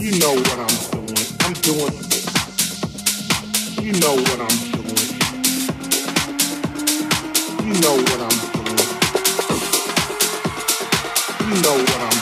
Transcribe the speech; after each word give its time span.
You 0.00 0.18
know 0.18 0.32
what 0.32 0.58
I'm 0.58 0.66
doing. 0.92 1.26
I'm 1.40 1.52
doing 1.60 1.94
this. 2.08 2.24
You 3.82 3.92
know 4.00 4.14
what 4.16 4.40
I'm 4.40 4.56
doing. 4.72 4.96
You 7.66 7.74
know 7.82 7.96
what 8.00 8.20
I'm 8.24 8.36
doing. 8.56 8.80
You 11.44 11.54
know 11.60 11.76
what 11.84 12.00
I'm 12.00 12.18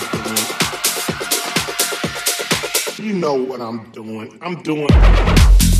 doing. 2.96 3.06
You 3.06 3.12
know 3.14 3.34
what 3.44 3.60
I'm 3.60 3.78
doing. 3.92 4.28
I'm 4.42 4.56
doing. 4.62 5.77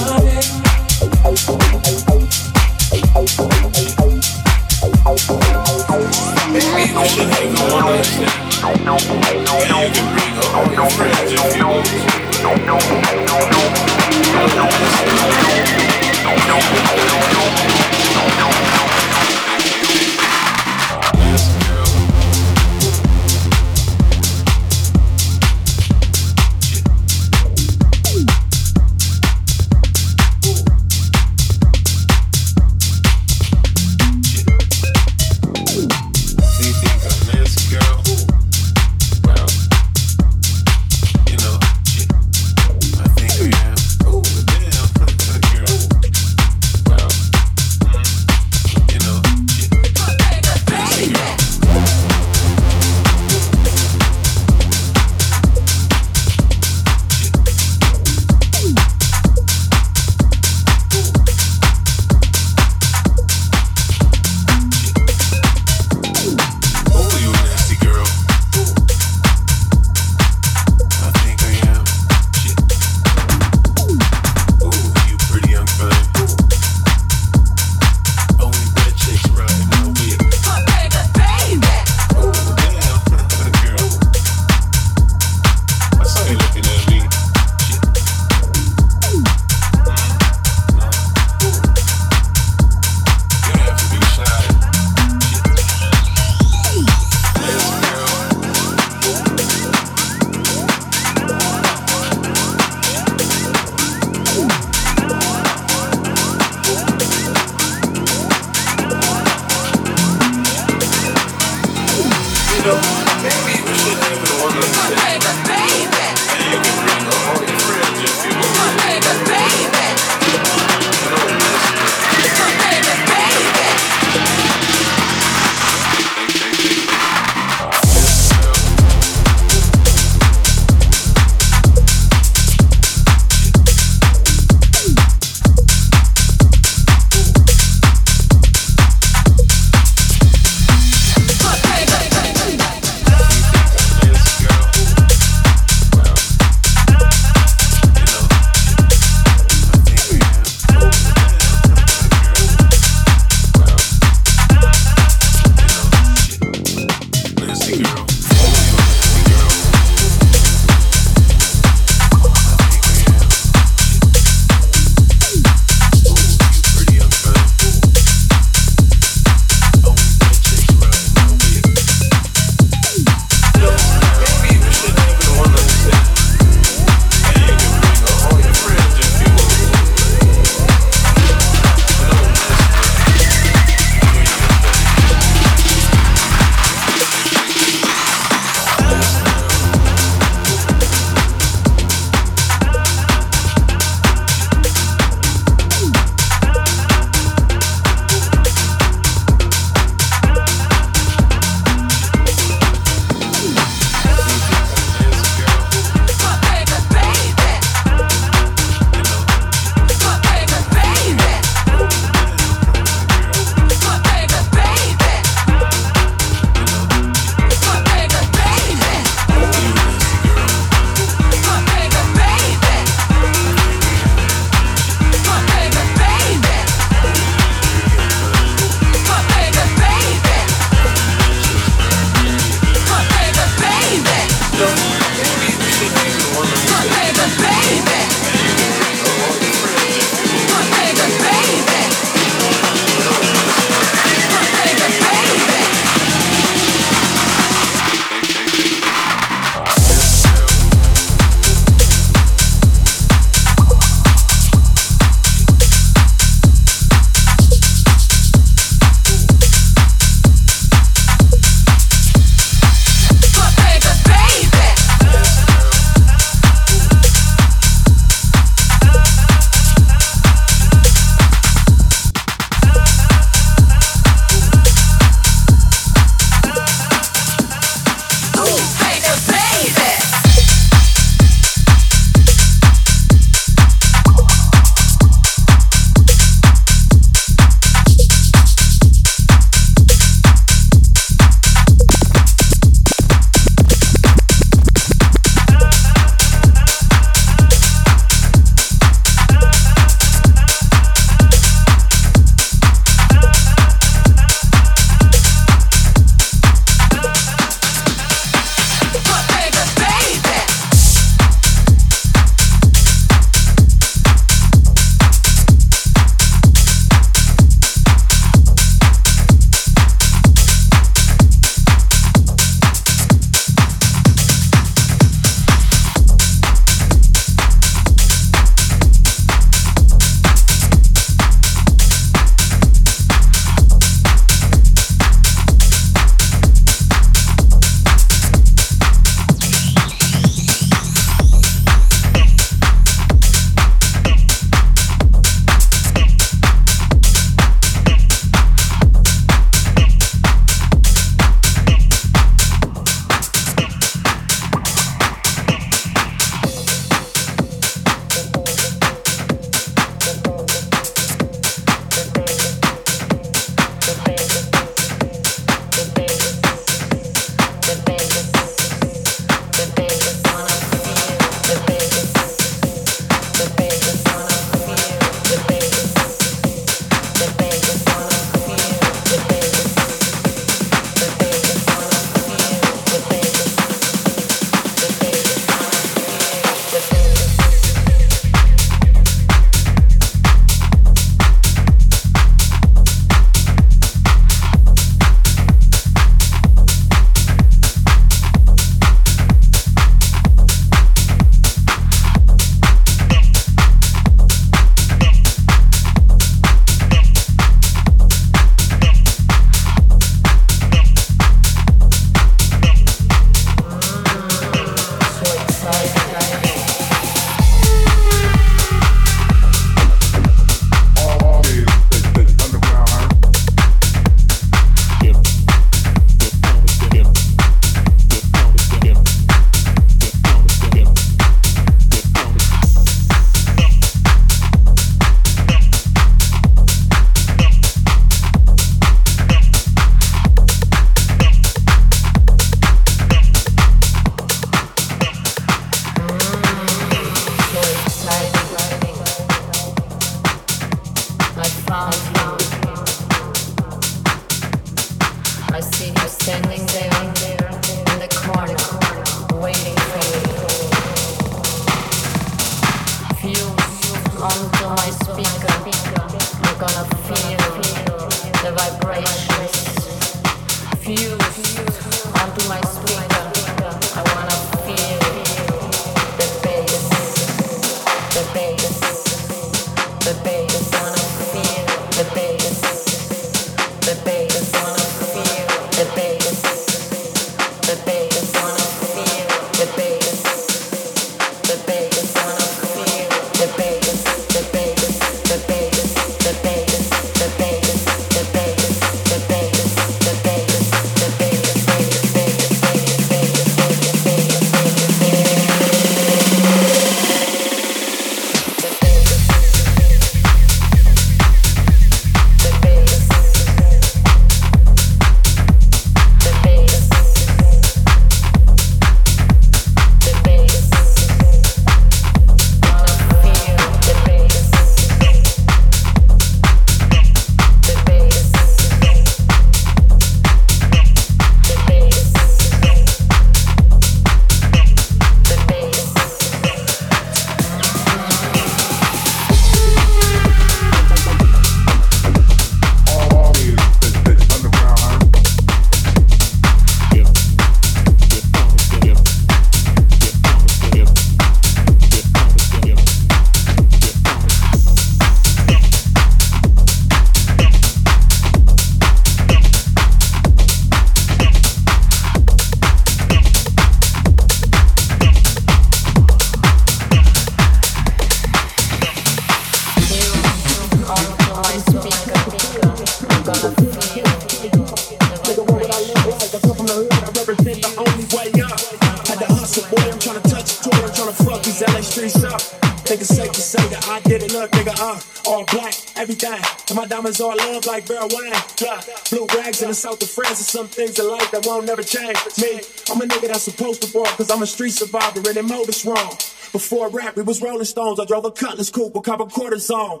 And 586.24 586.74
my 586.74 586.86
diamonds 586.86 587.20
all 587.20 587.36
love 587.36 587.66
like 587.66 587.86
barrel 587.86 588.08
wine. 588.12 588.32
Yeah, 588.60 588.80
blue 589.10 589.26
rags 589.36 589.62
in 589.62 589.68
the 589.68 589.74
south 589.74 590.02
of 590.02 590.10
France, 590.10 590.38
and 590.38 590.46
some 590.46 590.66
things 590.66 590.98
in 590.98 591.08
life 591.08 591.30
that 591.30 591.46
won't 591.46 591.66
never 591.66 591.82
change. 591.82 592.18
Me, 592.38 592.60
I'm 592.90 593.00
a 593.00 593.06
nigga 593.06 593.28
that's 593.28 593.42
supposed 593.42 593.82
to 593.82 593.98
walk, 593.98 594.08
cause 594.16 594.30
I'm 594.30 594.42
a 594.42 594.46
street 594.46 594.70
survivor, 594.70 595.18
and 595.18 595.36
they 595.36 595.42
know 595.42 595.64
this 595.64 595.84
wrong. 595.84 596.16
Before 596.52 596.88
rap, 596.88 597.16
we 597.16 597.22
was 597.22 597.40
Rolling 597.42 597.64
Stones. 597.64 598.00
I 598.00 598.04
drove 598.04 598.24
a 598.24 598.30
Cutlass 598.30 598.70
coupe 598.70 598.94
with 598.94 599.04
copper 599.04 599.26
quarters 599.26 599.70
on. 599.70 600.00